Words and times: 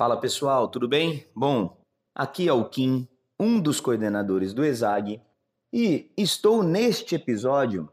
Fala 0.00 0.16
pessoal, 0.16 0.66
tudo 0.66 0.88
bem? 0.88 1.26
Bom, 1.36 1.76
aqui 2.14 2.48
é 2.48 2.52
o 2.54 2.64
Kim, 2.64 3.06
um 3.38 3.60
dos 3.60 3.80
coordenadores 3.80 4.54
do 4.54 4.64
ESAG, 4.64 5.20
e 5.70 6.10
estou 6.16 6.62
neste 6.62 7.16
episódio 7.16 7.86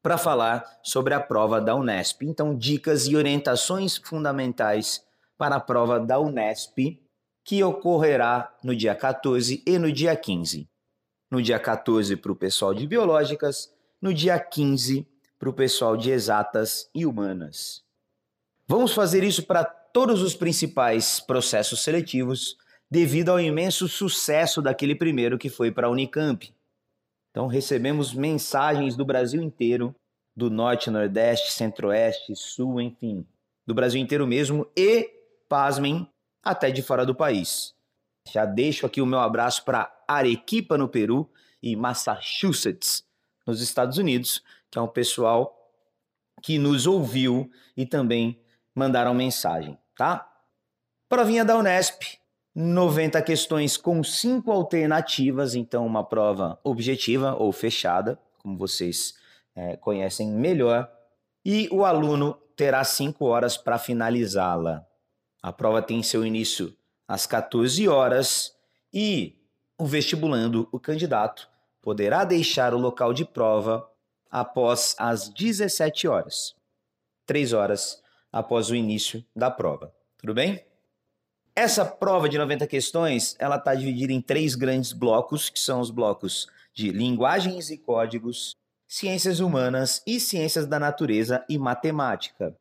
para 0.00 0.16
falar 0.16 0.64
sobre 0.84 1.14
a 1.14 1.20
prova 1.20 1.60
da 1.60 1.74
Unesp. 1.74 2.22
Então, 2.22 2.56
dicas 2.56 3.08
e 3.08 3.16
orientações 3.16 3.96
fundamentais 3.96 5.04
para 5.36 5.56
a 5.56 5.60
prova 5.60 5.98
da 5.98 6.20
Unesp, 6.20 7.02
que 7.44 7.64
ocorrerá 7.64 8.56
no 8.62 8.76
dia 8.76 8.94
14 8.94 9.64
e 9.66 9.78
no 9.80 9.90
dia 9.90 10.14
15. 10.14 10.70
No 11.28 11.42
dia 11.42 11.58
14 11.58 12.14
para 12.18 12.30
o 12.30 12.36
pessoal 12.36 12.72
de 12.72 12.86
biológicas, 12.86 13.68
no 14.00 14.14
dia 14.14 14.38
15 14.38 15.08
para 15.40 15.50
o 15.50 15.52
pessoal 15.52 15.96
de 15.96 16.12
exatas 16.12 16.88
e 16.94 17.04
humanas. 17.04 17.82
Vamos 18.68 18.94
fazer 18.94 19.24
isso 19.24 19.42
para 19.42 19.81
todos 19.92 20.22
os 20.22 20.34
principais 20.34 21.20
processos 21.20 21.82
seletivos, 21.82 22.56
devido 22.90 23.30
ao 23.30 23.40
imenso 23.40 23.88
sucesso 23.88 24.62
daquele 24.62 24.94
primeiro 24.94 25.38
que 25.38 25.48
foi 25.48 25.70
para 25.70 25.86
a 25.86 25.90
Unicamp. 25.90 26.52
Então 27.30 27.46
recebemos 27.46 28.12
mensagens 28.12 28.96
do 28.96 29.04
Brasil 29.04 29.42
inteiro, 29.42 29.94
do 30.36 30.50
norte, 30.50 30.90
nordeste, 30.90 31.52
centro-oeste, 31.52 32.34
sul, 32.34 32.80
enfim, 32.80 33.26
do 33.66 33.74
Brasil 33.74 34.00
inteiro 34.00 34.26
mesmo 34.26 34.70
e, 34.76 35.10
pasmem, 35.48 36.08
até 36.42 36.70
de 36.70 36.82
fora 36.82 37.06
do 37.06 37.14
país. 37.14 37.74
Já 38.30 38.44
deixo 38.44 38.86
aqui 38.86 39.00
o 39.00 39.06
meu 39.06 39.20
abraço 39.20 39.64
para 39.64 39.92
Arequipa, 40.06 40.78
no 40.78 40.88
Peru, 40.88 41.30
e 41.62 41.76
Massachusetts, 41.76 43.04
nos 43.46 43.60
Estados 43.60 43.98
Unidos, 43.98 44.42
que 44.70 44.78
é 44.78 44.82
um 44.82 44.88
pessoal 44.88 45.56
que 46.42 46.58
nos 46.58 46.86
ouviu 46.86 47.50
e 47.76 47.86
também 47.86 48.42
mandaram 48.74 49.14
mensagem, 49.14 49.78
tá? 50.02 50.28
Provinha 51.08 51.44
da 51.44 51.56
Unesp, 51.56 52.18
90 52.52 53.22
questões 53.22 53.76
com 53.76 54.02
cinco 54.02 54.50
alternativas, 54.50 55.54
então 55.54 55.86
uma 55.86 56.02
prova 56.02 56.58
objetiva 56.64 57.36
ou 57.36 57.52
fechada, 57.52 58.18
como 58.42 58.58
vocês 58.58 59.14
é, 59.54 59.76
conhecem 59.76 60.28
melhor, 60.28 60.90
e 61.44 61.68
o 61.70 61.84
aluno 61.84 62.36
terá 62.56 62.82
cinco 62.82 63.26
horas 63.26 63.56
para 63.56 63.78
finalizá-la. 63.78 64.84
A 65.40 65.52
prova 65.52 65.80
tem 65.80 66.02
seu 66.02 66.26
início 66.26 66.76
às 67.06 67.24
14 67.24 67.86
horas 67.86 68.56
e 68.92 69.38
o 69.78 69.86
vestibulando, 69.86 70.68
o 70.72 70.80
candidato, 70.80 71.48
poderá 71.80 72.24
deixar 72.24 72.74
o 72.74 72.78
local 72.78 73.14
de 73.14 73.24
prova 73.24 73.88
após 74.28 74.96
as 74.98 75.28
17 75.28 76.08
horas, 76.08 76.56
três 77.24 77.52
horas 77.52 78.01
após 78.32 78.70
o 78.70 78.74
início 78.74 79.22
da 79.36 79.50
prova. 79.50 79.94
Tudo 80.16 80.32
bem? 80.32 80.64
Essa 81.54 81.84
prova 81.84 82.30
de 82.30 82.38
90 82.38 82.66
questões, 82.66 83.36
ela 83.38 83.56
está 83.56 83.74
dividida 83.74 84.12
em 84.12 84.22
três 84.22 84.54
grandes 84.54 84.92
blocos, 84.92 85.50
que 85.50 85.60
são 85.60 85.80
os 85.80 85.90
blocos 85.90 86.46
de 86.72 86.90
linguagens 86.90 87.68
e 87.68 87.76
códigos, 87.76 88.56
ciências 88.88 89.38
humanas 89.38 90.02
e 90.06 90.18
ciências 90.18 90.66
da 90.66 90.78
natureza 90.78 91.44
e 91.48 91.58
matemática. 91.58 92.56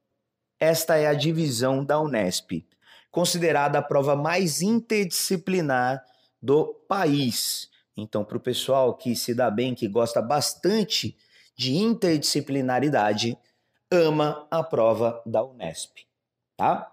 Esta 0.59 0.97
é 0.97 1.07
a 1.07 1.13
divisão 1.13 1.85
da 1.85 1.99
Unesp, 2.01 2.65
considerada 3.09 3.79
a 3.79 3.81
prova 3.81 4.15
mais 4.15 4.61
interdisciplinar 4.61 6.03
do 6.41 6.73
país. 6.87 7.69
Então, 7.95 8.25
para 8.25 8.37
o 8.37 8.41
pessoal 8.41 8.95
que 8.95 9.15
se 9.15 9.33
dá 9.33 9.49
bem, 9.49 9.73
que 9.73 9.87
gosta 9.87 10.21
bastante 10.21 11.17
de 11.57 11.75
interdisciplinaridade 11.75 13.37
ama 13.91 14.47
a 14.49 14.63
prova 14.63 15.21
da 15.25 15.43
Unesp, 15.43 15.97
tá? 16.55 16.91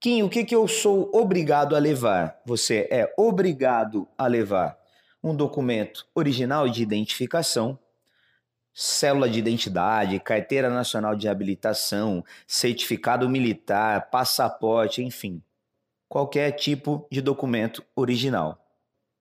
Kim, 0.00 0.22
o 0.22 0.28
que, 0.28 0.44
que 0.44 0.54
eu 0.54 0.66
sou 0.68 1.10
obrigado 1.14 1.76
a 1.76 1.78
levar? 1.78 2.40
Você 2.44 2.88
é 2.90 3.14
obrigado 3.16 4.06
a 4.18 4.26
levar 4.26 4.76
um 5.22 5.34
documento 5.34 6.06
original 6.14 6.68
de 6.68 6.82
identificação, 6.82 7.78
célula 8.74 9.30
de 9.30 9.38
identidade, 9.38 10.20
carteira 10.20 10.68
nacional 10.68 11.14
de 11.16 11.28
habilitação, 11.28 12.22
certificado 12.46 13.28
militar, 13.30 14.10
passaporte, 14.10 15.02
enfim, 15.02 15.42
qualquer 16.08 16.52
tipo 16.52 17.06
de 17.10 17.22
documento 17.22 17.82
original. 17.96 18.60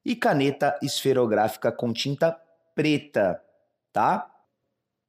E 0.04 0.16
caneta 0.16 0.78
esferográfica 0.82 1.72
com 1.72 1.94
tinta 1.94 2.38
preta, 2.76 3.42
tá? 3.94 4.33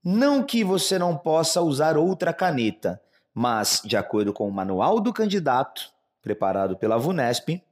Não 0.05 0.43
que 0.43 0.63
você 0.63 0.99
não 0.99 1.17
possa 1.17 1.63
usar 1.63 1.97
outra 1.97 2.31
caneta, 2.31 3.01
mas, 3.33 3.81
de 3.83 3.97
acordo 3.97 4.35
com 4.35 4.47
o 4.47 4.53
manual 4.53 5.01
do 5.01 5.15
candidato, 5.15 5.91
preparado 6.21 6.77
pela 6.77 6.99
VUNESP, 6.99 7.63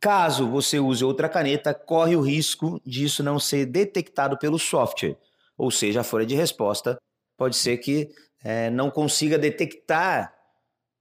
caso 0.00 0.48
você 0.48 0.80
use 0.80 1.04
outra 1.04 1.28
caneta, 1.28 1.72
corre 1.72 2.16
o 2.16 2.20
risco 2.20 2.80
disso 2.84 3.22
não 3.22 3.38
ser 3.38 3.66
detectado 3.66 4.36
pelo 4.36 4.58
software, 4.58 5.16
ou 5.56 5.70
seja, 5.70 6.00
a 6.00 6.04
folha 6.04 6.26
de 6.26 6.34
resposta 6.34 6.98
pode 7.36 7.54
ser 7.54 7.76
que 7.78 8.10
é, 8.42 8.68
não 8.68 8.90
consiga 8.90 9.38
detectar 9.38 10.34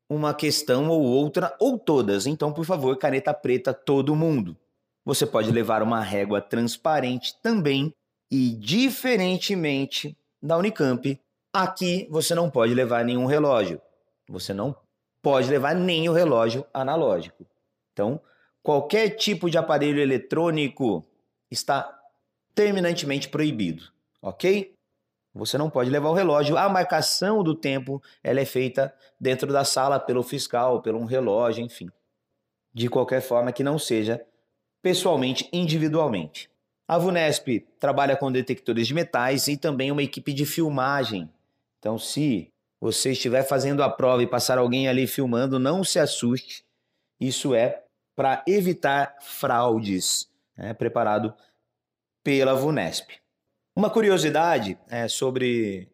uma 0.08 0.35
questão 0.35 0.88
ou 0.90 1.02
outra, 1.02 1.56
ou 1.59 1.79
todas. 1.79 2.28
Então, 2.28 2.53
por 2.53 2.66
favor, 2.66 2.96
caneta 2.97 3.34
preta 3.34 3.74
todo 3.74 4.16
mundo. 4.16 4.56
Você 5.03 5.25
pode 5.25 5.52
levar 5.52 5.81
uma 5.81 6.02
régua 6.02 6.41
transparente 6.41 7.35
também 7.41 7.91
e, 8.29 8.52
diferentemente 8.52 10.16
da 10.41 10.57
Unicamp, 10.57 11.19
aqui 11.53 12.07
você 12.09 12.33
não 12.33 12.50
pode 12.50 12.73
levar 12.73 13.03
nenhum 13.03 13.25
relógio. 13.25 13.81
Você 14.27 14.53
não 14.53 14.75
pode 15.22 15.50
levar 15.50 15.75
nem 15.75 16.07
o 16.07 16.13
relógio 16.13 16.66
analógico. 16.73 17.45
Então, 17.94 18.22
qualquer 18.63 19.09
tipo 19.11 19.49
de 19.49 19.57
aparelho 19.57 19.99
eletrônico 19.99 21.05
está 21.51 21.97
terminantemente 22.55 23.29
proibido, 23.29 23.83
ok? 24.22 24.73
Você 25.33 25.57
não 25.57 25.69
pode 25.69 25.89
levar 25.89 26.09
o 26.09 26.13
relógio. 26.13 26.57
A 26.57 26.67
marcação 26.69 27.44
do 27.44 27.55
tempo 27.55 28.01
ela 28.23 28.39
é 28.39 28.45
feita 28.45 28.94
dentro 29.19 29.51
da 29.51 29.63
sala 29.63 29.99
pelo 29.99 30.23
fiscal, 30.23 30.81
pelo 30.81 30.99
um 30.99 31.05
relógio, 31.05 31.63
enfim. 31.63 31.89
De 32.73 32.89
qualquer 32.89 33.22
forma 33.22 33.51
que 33.51 33.63
não 33.63 33.78
seja 33.78 34.23
pessoalmente, 34.81 35.49
individualmente. 35.51 36.49
A 36.89 36.97
VUNESP 36.97 37.67
trabalha 37.79 38.17
com 38.17 38.31
detectores 38.31 38.88
de 38.88 38.95
metais 38.95 39.47
e 39.47 39.55
também 39.55 39.91
uma 39.91 40.01
equipe 40.01 40.33
de 40.33 40.44
filmagem. 40.44 41.29
Então, 41.77 42.00
se 42.00 42.51
você 42.81 43.11
estiver 43.11 43.44
fazendo 43.44 43.83
a 43.83 43.89
prova 43.91 44.23
e 44.23 44.27
passar 44.27 44.57
alguém 44.57 44.88
ali 44.88 45.05
filmando, 45.05 45.59
não 45.59 45.83
se 45.83 45.99
assuste. 45.99 46.66
Isso 47.19 47.53
é 47.53 47.83
para 48.16 48.44
evitar 48.47 49.17
fraudes, 49.22 50.28
né, 50.57 50.73
preparado 50.73 51.31
pela 52.23 52.55
VUNESP. 52.55 53.19
Uma 53.75 53.91
curiosidade 53.91 54.75
é 54.89 55.07
sobre 55.07 55.88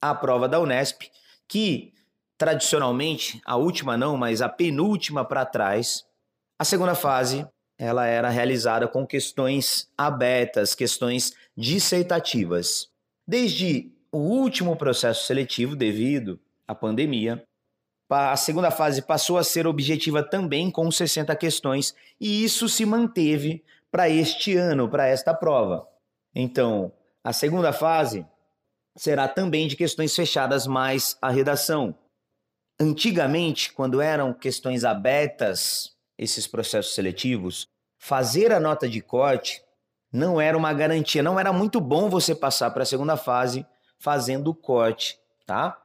a 0.00 0.14
prova 0.14 0.48
da 0.48 0.58
Unesp, 0.58 1.10
que 1.46 1.92
tradicionalmente, 2.38 3.38
a 3.44 3.56
última 3.56 3.98
não, 3.98 4.16
mas 4.16 4.40
a 4.40 4.48
penúltima 4.48 5.26
para 5.26 5.44
trás, 5.44 6.06
a 6.58 6.64
segunda 6.64 6.94
fase 6.94 7.46
ela 7.78 8.06
era 8.06 8.28
realizada 8.28 8.88
com 8.88 9.06
questões 9.06 9.88
abertas, 9.96 10.74
questões 10.74 11.32
dissertativas. 11.56 12.90
Desde 13.26 13.92
o 14.10 14.18
último 14.18 14.76
processo 14.76 15.26
seletivo, 15.26 15.76
devido 15.76 16.40
à 16.66 16.74
pandemia, 16.74 17.42
a 18.10 18.36
segunda 18.36 18.70
fase 18.70 19.02
passou 19.02 19.38
a 19.38 19.44
ser 19.44 19.66
objetiva 19.66 20.22
também 20.22 20.70
com 20.70 20.90
60 20.90 21.34
questões, 21.36 21.94
e 22.18 22.42
isso 22.42 22.68
se 22.68 22.84
manteve 22.84 23.62
para 23.90 24.08
este 24.08 24.56
ano, 24.56 24.88
para 24.88 25.06
esta 25.06 25.32
prova. 25.32 25.86
Então, 26.34 26.92
a 27.22 27.32
segunda 27.32 27.72
fase 27.72 28.26
será 28.96 29.28
também 29.28 29.68
de 29.68 29.76
questões 29.76 30.14
fechadas 30.16 30.66
mais 30.66 31.16
a 31.22 31.30
redação. 31.30 31.94
Antigamente, 32.80 33.72
quando 33.72 34.00
eram 34.00 34.32
questões 34.32 34.84
abertas, 34.84 35.92
esses 36.18 36.46
processos 36.46 36.94
seletivos, 36.94 37.66
fazer 38.08 38.52
a 38.52 38.58
nota 38.58 38.88
de 38.88 39.02
corte 39.02 39.62
não 40.10 40.40
era 40.40 40.56
uma 40.56 40.72
garantia, 40.72 41.22
não 41.22 41.38
era 41.38 41.52
muito 41.52 41.78
bom 41.78 42.08
você 42.08 42.34
passar 42.34 42.70
para 42.70 42.82
a 42.82 42.86
segunda 42.86 43.18
fase 43.18 43.66
fazendo 43.98 44.48
o 44.48 44.54
corte, 44.54 45.18
tá? 45.44 45.78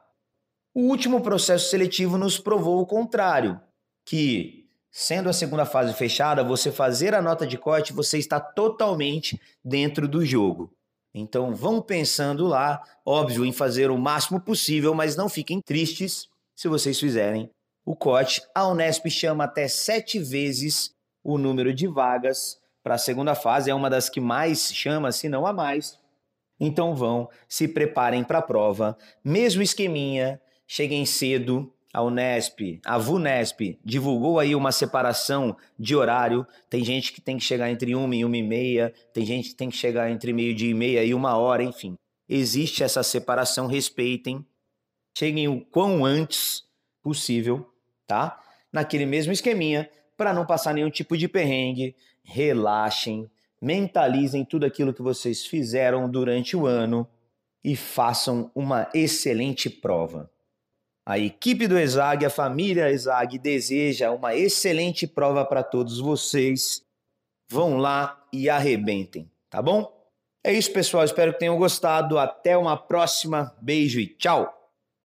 O 0.72 0.88
último 0.88 1.20
processo 1.20 1.68
seletivo 1.68 2.16
nos 2.16 2.38
provou 2.38 2.80
o 2.80 2.86
contrário, 2.86 3.60
que 4.06 4.66
sendo 4.90 5.28
a 5.28 5.34
segunda 5.34 5.66
fase 5.66 5.92
fechada, 5.92 6.42
você 6.42 6.72
fazer 6.72 7.14
a 7.14 7.20
nota 7.20 7.46
de 7.46 7.58
corte, 7.58 7.92
você 7.92 8.16
está 8.16 8.40
totalmente 8.40 9.38
dentro 9.62 10.08
do 10.08 10.24
jogo. 10.24 10.72
Então 11.12 11.54
vão 11.54 11.82
pensando 11.82 12.46
lá, 12.46 12.82
óbvio, 13.04 13.44
em 13.44 13.52
fazer 13.52 13.90
o 13.90 13.98
máximo 13.98 14.40
possível, 14.40 14.94
mas 14.94 15.14
não 15.14 15.28
fiquem 15.28 15.60
tristes 15.60 16.26
se 16.56 16.68
vocês 16.68 16.98
fizerem 16.98 17.50
o 17.84 17.94
corte, 17.94 18.42
a 18.54 18.66
Unesp 18.66 19.10
chama 19.10 19.44
até 19.44 19.68
sete 19.68 20.18
vezes 20.18 20.93
o 21.24 21.38
número 21.38 21.72
de 21.72 21.86
vagas 21.86 22.60
para 22.82 22.96
a 22.96 22.98
segunda 22.98 23.34
fase, 23.34 23.70
é 23.70 23.74
uma 23.74 23.88
das 23.88 24.10
que 24.10 24.20
mais 24.20 24.72
chama, 24.72 25.10
se 25.10 25.28
não 25.28 25.46
a 25.46 25.52
mais. 25.52 25.98
Então 26.60 26.94
vão, 26.94 27.28
se 27.48 27.66
preparem 27.66 28.22
para 28.22 28.38
a 28.38 28.42
prova, 28.42 28.96
mesmo 29.24 29.62
esqueminha, 29.62 30.40
cheguem 30.66 31.06
cedo, 31.06 31.72
a 31.94 32.02
Unesp, 32.02 32.80
a 32.84 32.98
VUNESP 32.98 33.78
divulgou 33.84 34.40
aí 34.40 34.56
uma 34.56 34.72
separação 34.72 35.56
de 35.78 35.94
horário. 35.94 36.44
Tem 36.68 36.84
gente 36.84 37.12
que 37.12 37.20
tem 37.20 37.38
que 37.38 37.44
chegar 37.44 37.70
entre 37.70 37.94
uma 37.94 38.16
e 38.16 38.24
uma 38.24 38.36
e 38.36 38.42
meia, 38.42 38.92
tem 39.12 39.24
gente 39.24 39.50
que 39.50 39.54
tem 39.54 39.70
que 39.70 39.76
chegar 39.76 40.10
entre 40.10 40.32
meio 40.32 40.52
dia 40.52 40.72
e 40.72 40.74
meia 40.74 41.04
e 41.04 41.14
uma 41.14 41.36
hora, 41.36 41.62
enfim. 41.62 41.94
Existe 42.28 42.82
essa 42.82 43.04
separação, 43.04 43.68
respeitem. 43.68 44.44
Cheguem 45.16 45.46
o 45.46 45.60
quão 45.60 46.04
antes 46.04 46.64
possível, 47.00 47.64
tá? 48.08 48.42
Naquele 48.72 49.06
mesmo 49.06 49.32
esqueminha, 49.32 49.88
para 50.16 50.32
não 50.32 50.46
passar 50.46 50.74
nenhum 50.74 50.90
tipo 50.90 51.16
de 51.16 51.28
perrengue. 51.28 51.94
Relaxem, 52.22 53.30
mentalizem 53.60 54.44
tudo 54.44 54.66
aquilo 54.66 54.94
que 54.94 55.02
vocês 55.02 55.46
fizeram 55.46 56.08
durante 56.08 56.56
o 56.56 56.66
ano 56.66 57.08
e 57.62 57.74
façam 57.74 58.50
uma 58.54 58.88
excelente 58.94 59.70
prova. 59.70 60.30
A 61.06 61.18
equipe 61.18 61.66
do 61.66 61.78
ESAG, 61.78 62.24
a 62.24 62.30
família 62.30 62.90
ESAG, 62.90 63.38
deseja 63.38 64.10
uma 64.10 64.34
excelente 64.34 65.06
prova 65.06 65.44
para 65.44 65.62
todos 65.62 65.98
vocês. 65.98 66.82
Vão 67.50 67.76
lá 67.76 68.22
e 68.32 68.48
arrebentem, 68.48 69.30
tá 69.50 69.60
bom? 69.60 69.92
É 70.42 70.52
isso, 70.52 70.72
pessoal. 70.72 71.04
Espero 71.04 71.32
que 71.32 71.38
tenham 71.38 71.58
gostado. 71.58 72.18
Até 72.18 72.56
uma 72.56 72.76
próxima. 72.76 73.54
Beijo 73.60 74.00
e 74.00 74.06
tchau! 74.06 74.63